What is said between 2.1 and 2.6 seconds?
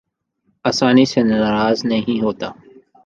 ہوتا